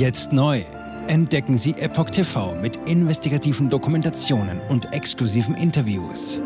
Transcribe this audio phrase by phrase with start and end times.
[0.00, 0.64] Jetzt neu.
[1.08, 6.40] Entdecken Sie Epoch TV mit investigativen Dokumentationen und exklusiven Interviews.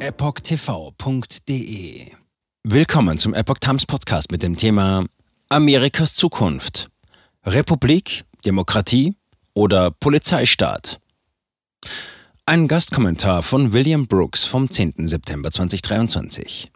[0.00, 1.36] EpochTV.de
[2.64, 5.06] Willkommen zum Epoch Times Podcast mit dem Thema
[5.48, 6.88] Amerikas Zukunft.
[7.44, 9.14] Republik, Demokratie
[9.54, 10.98] oder Polizeistaat?
[12.46, 15.06] Ein Gastkommentar von William Brooks vom 10.
[15.06, 16.72] September 2023.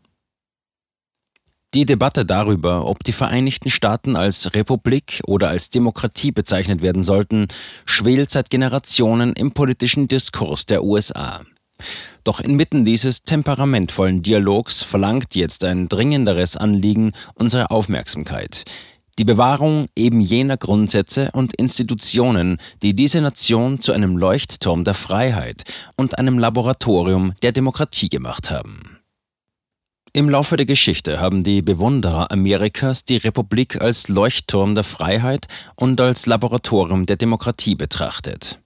[1.73, 7.46] Die Debatte darüber, ob die Vereinigten Staaten als Republik oder als Demokratie bezeichnet werden sollten,
[7.86, 11.43] schwelt seit Generationen im politischen Diskurs der USA.
[12.25, 18.64] Doch inmitten dieses temperamentvollen Dialogs verlangt jetzt ein dringenderes Anliegen unsere Aufmerksamkeit.
[19.21, 25.63] Die Bewahrung eben jener Grundsätze und Institutionen, die diese Nation zu einem Leuchtturm der Freiheit
[25.96, 29.00] und einem Laboratorium der Demokratie gemacht haben.
[30.13, 36.00] Im Laufe der Geschichte haben die Bewunderer Amerikas die Republik als Leuchtturm der Freiheit und
[36.00, 38.58] als Laboratorium der Demokratie betrachtet.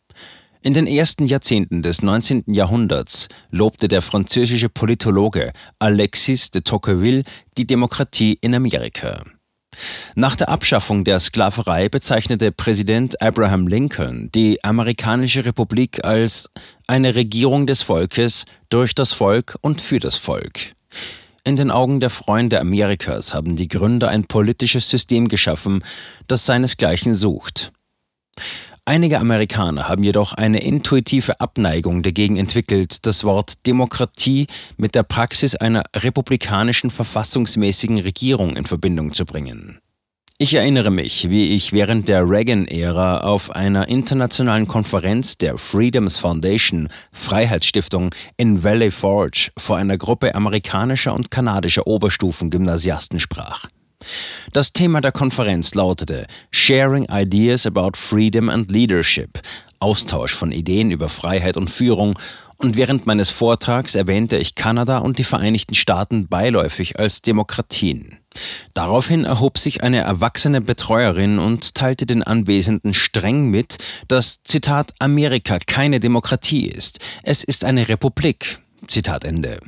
[0.62, 2.44] In den ersten Jahrzehnten des 19.
[2.46, 7.24] Jahrhunderts lobte der französische Politologe Alexis de Tocqueville
[7.58, 9.22] die Demokratie in Amerika.
[10.14, 16.48] Nach der Abschaffung der Sklaverei bezeichnete Präsident Abraham Lincoln die amerikanische Republik als
[16.86, 20.72] eine Regierung des Volkes, durch das Volk und für das Volk.
[21.46, 25.84] In den Augen der Freunde Amerikas haben die Gründer ein politisches System geschaffen,
[26.26, 27.70] das seinesgleichen sucht.
[28.86, 34.46] Einige Amerikaner haben jedoch eine intuitive Abneigung dagegen entwickelt, das Wort Demokratie
[34.78, 39.80] mit der Praxis einer republikanischen verfassungsmäßigen Regierung in Verbindung zu bringen.
[40.36, 46.88] Ich erinnere mich, wie ich während der Reagan-Ära auf einer internationalen Konferenz der Freedoms Foundation
[47.12, 53.66] Freiheitsstiftung in Valley Forge vor einer Gruppe amerikanischer und kanadischer Oberstufengymnasiasten sprach.
[54.52, 59.40] Das Thema der Konferenz lautete Sharing Ideas about Freedom and Leadership,
[59.78, 62.18] Austausch von Ideen über Freiheit und Führung
[62.58, 68.18] und während meines Vortrags erwähnte ich Kanada und die Vereinigten Staaten beiläufig als Demokratien.
[68.74, 75.58] Daraufhin erhob sich eine erwachsene Betreuerin und teilte den Anwesenden streng mit, dass Zitat Amerika
[75.58, 78.60] keine Demokratie ist, es ist eine Republik.
[78.88, 79.60] Zitat Ende.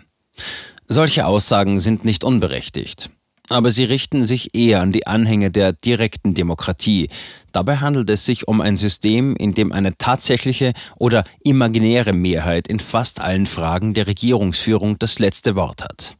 [0.88, 3.10] Solche Aussagen sind nicht unberechtigt
[3.48, 7.08] aber sie richten sich eher an die Anhänger der direkten Demokratie.
[7.52, 12.80] Dabei handelt es sich um ein System, in dem eine tatsächliche oder imaginäre Mehrheit in
[12.80, 16.16] fast allen Fragen der Regierungsführung das letzte Wort hat.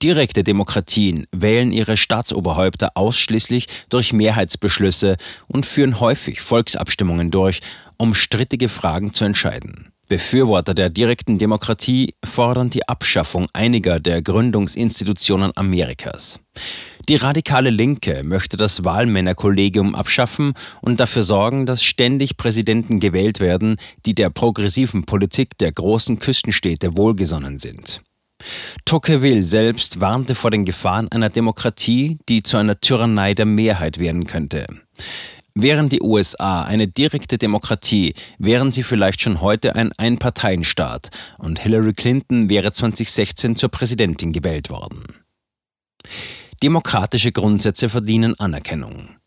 [0.00, 5.16] Direkte Demokratien wählen ihre Staatsoberhäupter ausschließlich durch Mehrheitsbeschlüsse
[5.48, 7.60] und führen häufig Volksabstimmungen durch,
[7.96, 9.92] um strittige Fragen zu entscheiden.
[10.08, 16.40] Befürworter der direkten Demokratie fordern die Abschaffung einiger der Gründungsinstitutionen Amerikas.
[17.08, 23.76] Die radikale Linke möchte das Wahlmännerkollegium abschaffen und dafür sorgen, dass ständig Präsidenten gewählt werden,
[24.06, 28.00] die der progressiven Politik der großen Küstenstädte wohlgesonnen sind.
[28.84, 34.24] Tocqueville selbst warnte vor den Gefahren einer Demokratie, die zu einer Tyrannei der Mehrheit werden
[34.24, 34.66] könnte.
[35.60, 41.94] Wären die USA eine direkte Demokratie, wären sie vielleicht schon heute ein Einparteienstaat und Hillary
[41.94, 45.02] Clinton wäre 2016 zur Präsidentin gewählt worden.
[46.62, 49.17] Demokratische Grundsätze verdienen Anerkennung.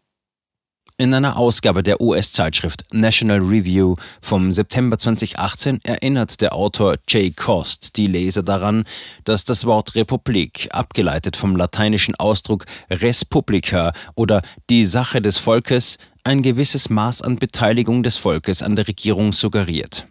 [1.02, 7.98] In einer Ausgabe der US-Zeitschrift National Review vom September 2018 erinnert der Autor Jay Cost
[7.98, 8.84] die Leser daran,
[9.24, 15.98] dass das Wort Republik, abgeleitet vom lateinischen Ausdruck res publica oder die Sache des Volkes,
[16.24, 20.06] ein gewisses Maß an Beteiligung des Volkes an der Regierung suggeriert.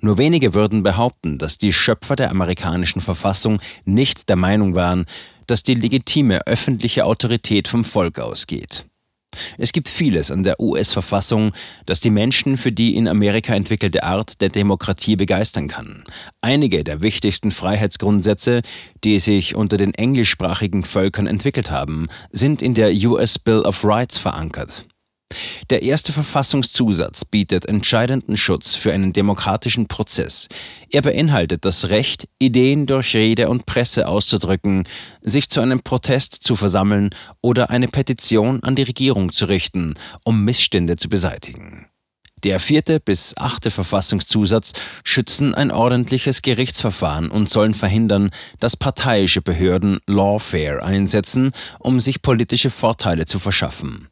[0.00, 5.06] Nur wenige würden behaupten, dass die Schöpfer der amerikanischen Verfassung nicht der Meinung waren,
[5.46, 8.86] dass die legitime öffentliche Autorität vom Volk ausgeht.
[9.58, 11.52] Es gibt vieles an der US-Verfassung,
[11.86, 16.04] das die Menschen für die in Amerika entwickelte Art der Demokratie begeistern kann.
[16.40, 18.62] Einige der wichtigsten Freiheitsgrundsätze,
[19.04, 24.18] die sich unter den englischsprachigen Völkern entwickelt haben, sind in der US Bill of Rights
[24.18, 24.84] verankert.
[25.70, 30.48] Der erste Verfassungszusatz bietet entscheidenden Schutz für einen demokratischen Prozess.
[30.90, 34.84] Er beinhaltet das Recht, Ideen durch Rede und Presse auszudrücken,
[35.22, 37.10] sich zu einem Protest zu versammeln
[37.42, 39.94] oder eine Petition an die Regierung zu richten,
[40.24, 41.86] um Missstände zu beseitigen.
[42.44, 44.72] Der vierte bis achte Verfassungszusatz
[45.02, 48.30] schützen ein ordentliches Gerichtsverfahren und sollen verhindern,
[48.60, 51.50] dass parteiische Behörden Lawfare einsetzen,
[51.80, 54.08] um sich politische Vorteile zu verschaffen.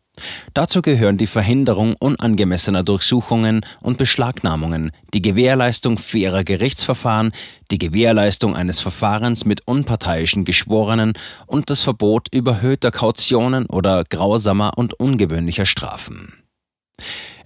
[0.52, 7.32] Dazu gehören die Verhinderung unangemessener Durchsuchungen und Beschlagnahmungen, die Gewährleistung fairer Gerichtsverfahren,
[7.70, 11.14] die Gewährleistung eines Verfahrens mit unparteiischen Geschworenen
[11.46, 16.43] und das Verbot überhöhter Kautionen oder grausamer und ungewöhnlicher Strafen.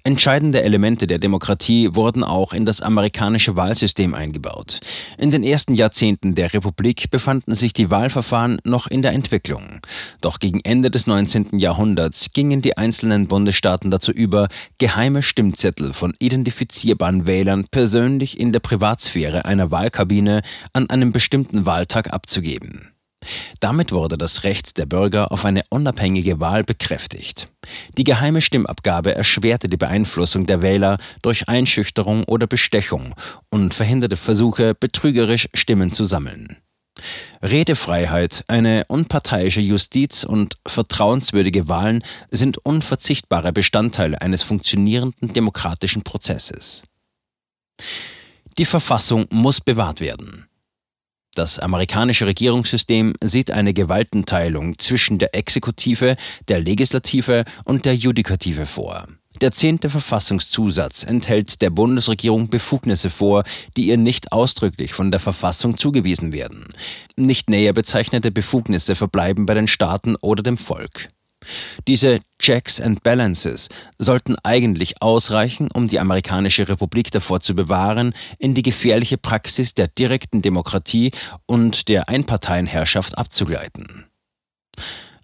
[0.08, 4.80] Entscheidende Elemente der Demokratie wurden auch in das amerikanische Wahlsystem eingebaut.
[5.18, 9.80] In den ersten Jahrzehnten der Republik befanden sich die Wahlverfahren noch in der Entwicklung.
[10.20, 11.58] Doch gegen Ende des 19.
[11.58, 14.48] Jahrhunderts gingen die einzelnen Bundesstaaten dazu über,
[14.78, 20.42] geheime Stimmzettel von identifizierbaren Wählern persönlich in der Privatsphäre einer Wahlkabine
[20.72, 22.92] an einem bestimmten Wahltag abzugeben.
[23.60, 27.48] Damit wurde das Recht der Bürger auf eine unabhängige Wahl bekräftigt.
[27.96, 33.14] Die geheime Stimmabgabe erschwerte die Beeinflussung der Wähler durch Einschüchterung oder Bestechung
[33.50, 36.58] und verhinderte Versuche, betrügerisch Stimmen zu sammeln.
[37.42, 46.82] Redefreiheit, eine unparteiische Justiz und vertrauenswürdige Wahlen sind unverzichtbare Bestandteile eines funktionierenden demokratischen Prozesses.
[48.58, 50.47] Die Verfassung muss bewahrt werden.
[51.38, 56.16] Das amerikanische Regierungssystem sieht eine Gewaltenteilung zwischen der Exekutive,
[56.48, 59.06] der Legislative und der Judikative vor.
[59.40, 63.44] Der zehnte Verfassungszusatz enthält der Bundesregierung Befugnisse vor,
[63.76, 66.74] die ihr nicht ausdrücklich von der Verfassung zugewiesen werden.
[67.14, 71.06] Nicht näher bezeichnete Befugnisse verbleiben bei den Staaten oder dem Volk.
[71.86, 73.68] Diese Checks and Balances
[73.98, 79.88] sollten eigentlich ausreichen, um die amerikanische Republik davor zu bewahren, in die gefährliche Praxis der
[79.88, 81.10] direkten Demokratie
[81.46, 84.06] und der Einparteienherrschaft abzugleiten.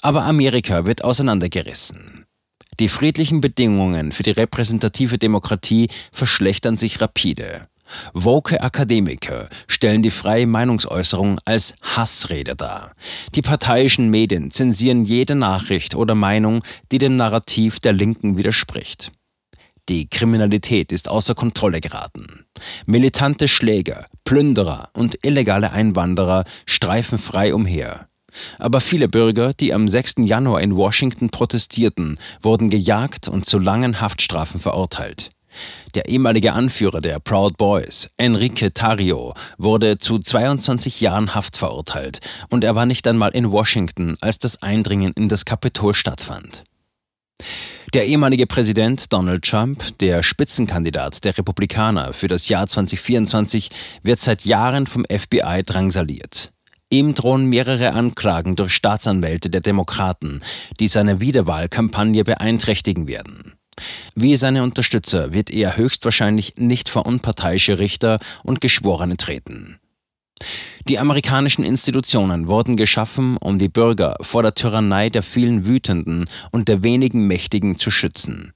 [0.00, 2.26] Aber Amerika wird auseinandergerissen.
[2.80, 7.68] Die friedlichen Bedingungen für die repräsentative Demokratie verschlechtern sich rapide.
[8.12, 12.92] Woke Akademiker stellen die freie Meinungsäußerung als Hassrede dar.
[13.34, 16.62] Die parteiischen Medien zensieren jede Nachricht oder Meinung,
[16.92, 19.10] die dem Narrativ der Linken widerspricht.
[19.90, 22.46] Die Kriminalität ist außer Kontrolle geraten.
[22.86, 28.08] Militante Schläger, Plünderer und illegale Einwanderer streifen frei umher.
[28.58, 30.14] Aber viele Bürger, die am 6.
[30.20, 35.30] Januar in Washington protestierten, wurden gejagt und zu langen Haftstrafen verurteilt.
[35.94, 42.20] Der ehemalige Anführer der Proud Boys, Enrique Tario, wurde zu 22 Jahren Haft verurteilt
[42.50, 46.64] und er war nicht einmal in Washington, als das Eindringen in das Kapitol stattfand.
[47.94, 53.70] Der ehemalige Präsident Donald Trump, der Spitzenkandidat der Republikaner für das Jahr 2024,
[54.02, 56.48] wird seit Jahren vom FBI drangsaliert.
[56.90, 60.40] Ihm drohen mehrere Anklagen durch Staatsanwälte der Demokraten,
[60.80, 63.54] die seine Wiederwahlkampagne beeinträchtigen werden.
[64.14, 69.78] Wie seine Unterstützer wird er höchstwahrscheinlich nicht vor unparteiische Richter und Geschworene treten.
[70.88, 76.68] Die amerikanischen Institutionen wurden geschaffen, um die Bürger vor der Tyrannei der vielen Wütenden und
[76.68, 78.52] der wenigen Mächtigen zu schützen.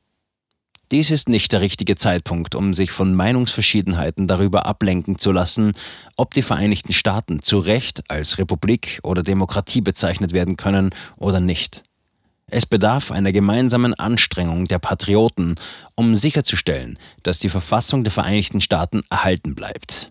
[0.91, 5.73] Dies ist nicht der richtige Zeitpunkt, um sich von Meinungsverschiedenheiten darüber ablenken zu lassen,
[6.17, 11.82] ob die Vereinigten Staaten zu Recht als Republik oder Demokratie bezeichnet werden können oder nicht.
[12.50, 15.56] Es bedarf einer gemeinsamen Anstrengung der Patrioten,
[15.94, 20.10] um sicherzustellen, dass die Verfassung der Vereinigten Staaten erhalten bleibt.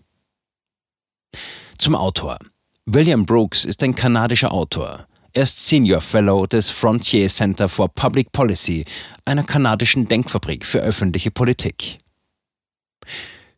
[1.78, 2.38] Zum Autor.
[2.86, 5.06] William Brooks ist ein kanadischer Autor.
[5.32, 8.84] Er ist Senior Fellow des Frontier Center for Public Policy,
[9.24, 11.98] einer kanadischen Denkfabrik für öffentliche Politik.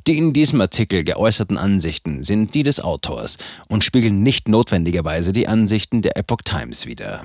[0.06, 3.36] Die in diesem Artikel geäußerten Ansichten sind die des Autors
[3.68, 7.24] und spiegeln nicht notwendigerweise die Ansichten der Epoch Times wider.